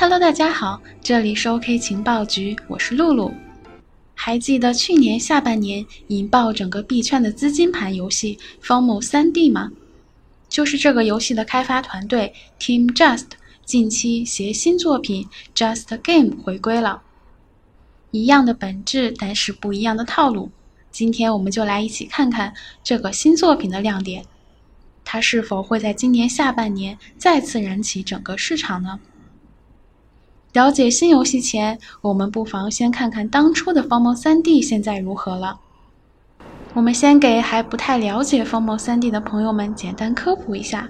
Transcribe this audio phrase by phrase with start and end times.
[0.00, 3.34] Hello，大家好，这里是 OK 情报局，我是露露。
[4.14, 8.34] 还记得去年下半年引爆整个币圈的资金盘游戏
[8.66, 9.70] 《方某三 D》吗？
[10.48, 13.26] 就是这个游戏的开发团队 Team Just
[13.66, 17.02] 近期携新作品《Just Game》回归了。
[18.10, 20.50] 一样的本质，但是不一样的套路。
[20.90, 24.24] 今天我们就来一起看看这个新作品的亮点，
[25.04, 28.98] 它是否会在今年下半年再次燃起整个市场呢？
[30.52, 35.60] 了解新游戏前，我们不妨先看看当初的方梦三 D 现在如何了。
[36.74, 40.88] 我们先给还不太了解方梦三 D 的朋友们简单科普一下：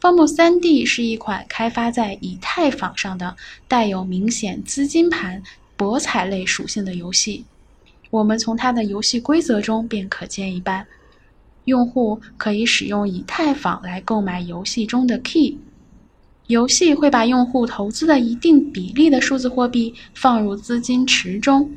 [0.00, 3.36] 方梦三 D 是一款开发在以太坊上的
[3.66, 5.42] 带有明显资金盘。
[5.76, 7.44] 博彩类属性的游戏，
[8.10, 10.84] 我们从它的游戏规则中便可见一斑。
[11.66, 15.56] 用户可以使用以太坊来购买游戏中的 key，
[16.48, 21.70] 游戏会把用户投资的一定比例的数字货币放入资金池中。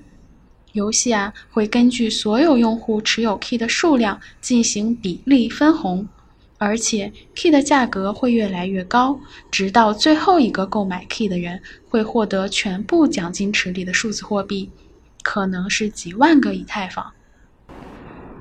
[0.72, 6.08] 游戏啊会根据所有用户持有 key 的数量进行比例分红。
[6.58, 14.70] 而且，key 的价格会越来越高，直到最后一个购买 key 的人会获得全部奖金池里的数字货币，
[15.22, 17.12] 可能是几万个以太坊。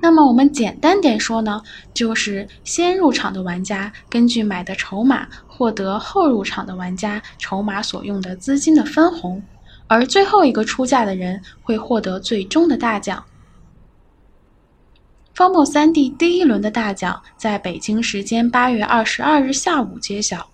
[0.02, 1.62] 那么我们简单点说呢，
[1.92, 9.42] 就是先入场的玩家根据买的筹码获得后入场的玩家筹码所用的资金的分红，
[9.86, 13.22] 而最后一个出价的人会获得最终的大奖。
[15.34, 20.48] 方墨三 D 第一轮的大奖在北京时间八月二十二日下午揭晓，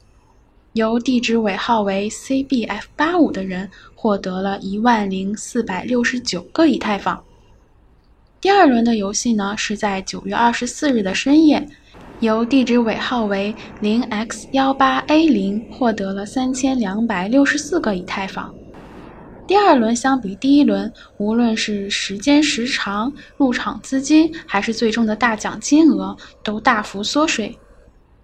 [0.72, 7.22] 由地址尾号为 CBF 八五的人获得了一万零四百六十九个以太坊。
[8.38, 11.66] 第二轮的游戏呢是在九月二十四日的深夜，
[12.20, 18.54] 由地址尾号为零 X 幺八 A 零获得了三千两百六十四个以太坊。
[19.46, 26.14] 第二轮相比第一轮，无论是时间时长、入场资金，还是最终的大奖金额，
[26.44, 27.56] 都大幅缩水。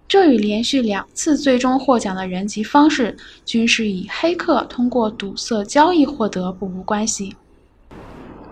[0.07, 7.35] 这与连续两次最终获奖的人及方式均是以黑客通过堵塞交易获得不无关系。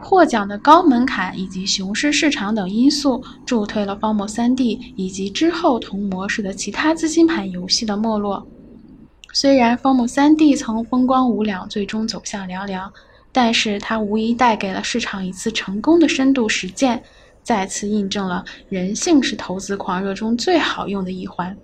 [0.02, 8.46] 获奖的高门槛以及熊市市场等因素，助推了方墨三 D 以及之后同模式的其他资金盘游戏的没落。
[9.32, 12.92] 虽然《方木三 D》曾风光无两，最终走向凉凉，
[13.32, 17.02] 但是它无疑带给了市场一次成功的深度实践，
[17.42, 21.56] 再次印证了人性是投资狂热中最好用的一环。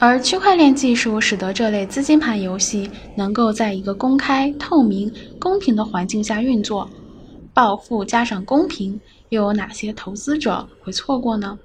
[0.00, 6.88] 而区块链技术使得这类资金盘游戏能够在一个公开、透明、公平的环境下运作。
[7.58, 11.58] 暴富加上公平，又有哪些投资者会错过呢？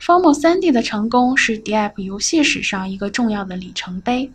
[0.00, 4.32] 方墨三 D 的成功是 DApp 游戏史上一个重要的里程碑。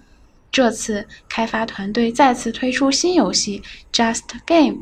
[0.50, 4.78] 这次开发团队再次推出新游戏 Just Game，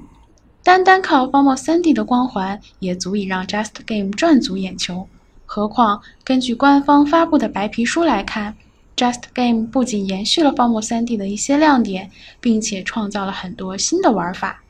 [0.62, 5.08] 单单靠方墨三 D 的光环也足以让 Just Game 赚足眼球。
[5.48, 8.56] 何况根据官方发布的白皮书来看
[8.96, 14.62] ，Just Game 不仅延续了方墨三 D 的一些亮点，并且创造了很多新的玩法。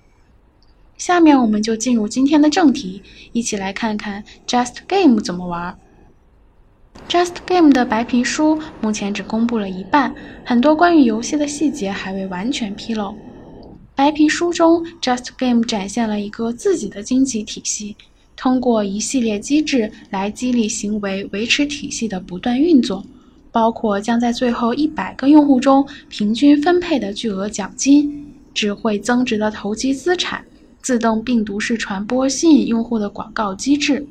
[0.98, 3.02] 下面我们就进入今天的正题，
[3.34, 5.78] 一起来看看 Just Game 怎么玩。
[7.10, 13.16] Just Game 的白皮书目前只公布了一半，很多关于游戏的细节还未完全披露。
[13.94, 17.96] 白皮书中，Just Game 展现了一个自己的经济体系，
[18.36, 23.06] 通过一系列机制来激励行为，维持体系的不断运作，
[23.52, 30.44] 包括将在最后一百个用户中平均分配的巨额奖金、只会增值的投机资产、
[30.86, 34.06] 自动病毒式传播吸引用户的广告机制。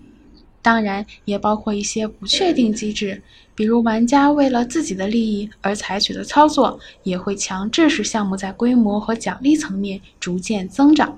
[0.60, 3.22] 当然，也包括一些不确定机制，
[3.54, 11.16] 比如玩家为了自己的利益而采取的操作，也会强制使项目在规模和奖励层面逐渐增长。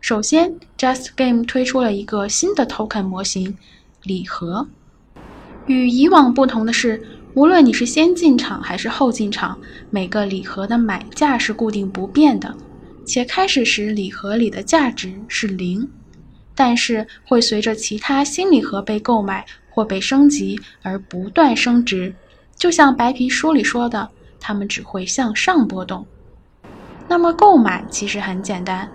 [0.00, 3.58] 首先，Just Game 推出了一个新的 Token 模型——
[4.04, 4.68] 礼盒。
[5.66, 7.02] 与以往不同的是，
[7.34, 9.58] 无论你是先进场还是后进场，
[9.90, 12.54] 每个礼盒的买价是固定不变的，
[13.04, 15.88] 且开始时礼盒里的价值是零。
[16.56, 22.14] 但是会随着其他新礼盒被购买或被升级而不断升值，
[22.56, 24.08] 就像白皮书里说的，
[24.38, 26.06] 它们只会向上波动。
[27.08, 28.88] 那么购买其实很简单，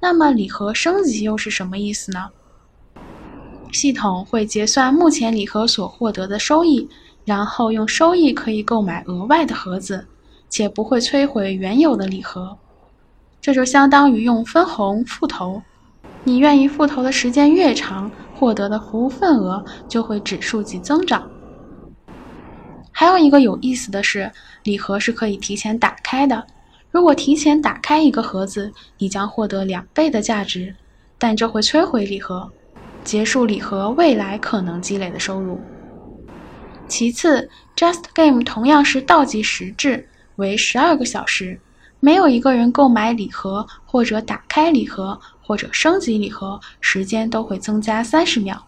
[0.00, 2.30] 那么礼盒升级又是什么意思呢？
[3.72, 6.88] 系统会结算目前礼盒所获得的收益，
[7.24, 10.06] 然后用收益可以购买额外的盒子，
[10.48, 12.56] 且不会摧毁原有的礼盒。
[13.44, 15.60] 这就相当于用分红复投。
[16.22, 21.30] 你愿意复投的时间越长，获得的服务份额就会指数级增长。
[22.90, 24.32] 还有一个有意思的是，
[24.62, 26.42] 礼盒是可以提前打开的。
[26.90, 30.74] 如果提前打开一个盒子，你将获得两倍的价值，
[31.18, 32.50] 但这会摧毁礼盒，
[33.04, 35.60] 结束礼盒未来可能积累的收入。
[36.88, 41.60] 其次，Just Game 同样是倒计时制，为十二个小时。
[42.04, 48.62] 没有一个人购买礼盒或者打开礼盒或者升级礼盒，时间都会增加三十秒。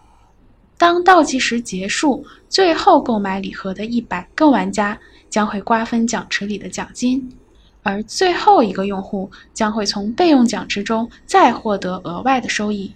[0.75, 4.97] 当倒计时结束，最后购买礼盒的一百个玩家
[5.29, 7.31] 将会瓜分奖池里的奖金，
[7.83, 12.91] 而最后一个用户将会从备用奖池中再获得额外的收益。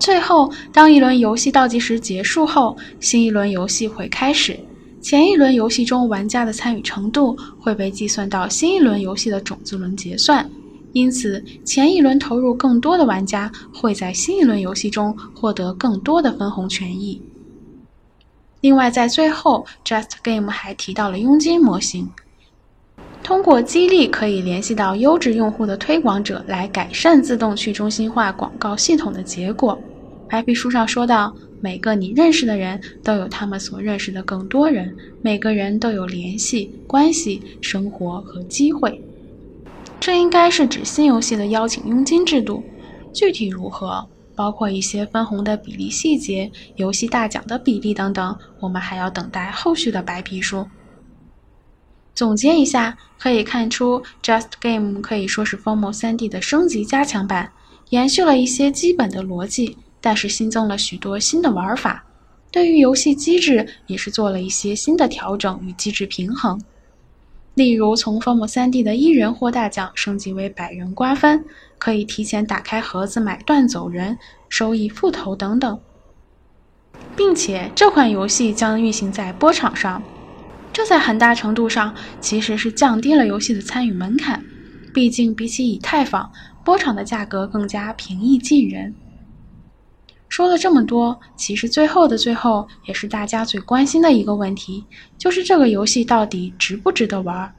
[0.00, 4.58] 最后，当一轮游戏倒计时结束后，新一轮游戏会开始。
[5.04, 10.50] 前一轮游戏中玩家的参与程度会被计算到新一轮游戏的种子轮结算，
[10.94, 17.20] 因此前一轮投入更多的玩家会在新一轮游戏中获得更多的分红权益。
[18.62, 22.08] 另外，在最后，Just Game 还提到了佣金模型，
[23.22, 29.78] 通过激励可以联系到优质用户的推广者来改善自动去中心化广告系统的结果。
[30.28, 31.34] 白皮书上说到。
[31.60, 39.00] 每个你认识的人都有他们所认识的更多人，每个人都有联系、关系、生活和机会。
[39.98, 42.62] 这应该是指新游戏的邀请佣金制度，
[43.14, 50.66] 具体如何，包括一些分红的比例细节、游戏大奖的比例等等，我们还要等待后续的白皮书。
[52.14, 57.52] 总结一下，可以看出，Just Game 可以说是 FOMO 3D 的升级加强版，
[57.88, 59.78] 延续了一些基本的逻辑。
[60.04, 62.04] 但是新增了许多新的玩法，
[62.52, 66.60] 对于游戏机制也是做了一些新的调整与机制平衡。
[67.54, 71.42] 例如，从 Formo 3D 的一人获大奖升级为百人瓜分，
[71.78, 74.18] 可以提前打开盒子买断走人，
[74.50, 75.80] 收益复投等等。
[77.16, 80.02] 并且这款游戏将运行在波场上，
[80.70, 84.44] 这在很大程度上其实是降低了游戏的参与门槛。
[84.92, 86.30] 毕竟比起以太坊，
[86.62, 88.94] 波场的价格更加平易近人。
[90.34, 94.84] 说了这么多，其实最后的最后，也是大家最关心的一个问题，
[95.16, 97.54] 就是这个游戏到底值不值得玩？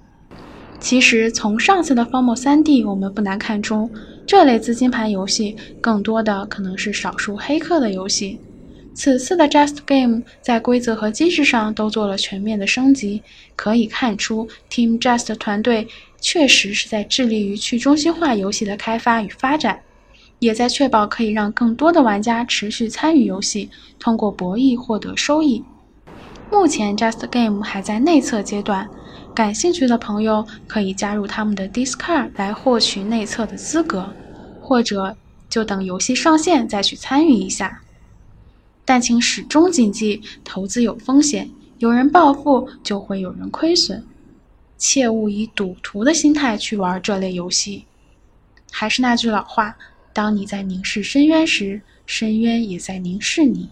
[0.78, 3.90] 其实从上次的《方墨 3D》，我们不难看出，
[4.28, 8.38] 这类资金盘游戏更多的可能是少数黑客的游戏。
[8.94, 13.24] 此次的 Just Game 在规则和机制上都做了全面的升级，
[13.56, 15.88] 可以看出 Team Just 团队
[16.20, 19.80] 确实是在致力于去中心化游戏的开发与发展。
[20.40, 25.64] 也在确保可以让更多的玩家持续参与游戏，通过博弈获得收益。
[26.52, 28.90] 目前，Just Game 还在内测阶段，
[29.34, 34.14] 感兴趣的朋友可以加入他们的 Discord 来获取内测的资格，
[34.62, 35.16] 或者
[35.50, 37.82] 就等游戏上线再去参与一下。
[38.84, 41.50] 但请始终谨记，投资有风险，
[41.80, 44.04] 有人暴富就会有人亏损，
[44.78, 47.86] 切勿以赌徒的心态去玩这类游戏。
[48.72, 49.76] 还是那句老话。
[50.16, 53.68] 当你在凝视深渊时，深渊也在凝视你。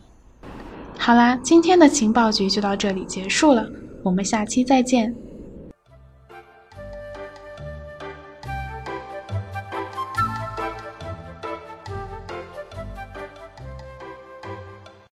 [0.98, 3.66] 好啦，今天的情报局就到这里结束了，
[4.04, 5.16] 我们下期再见。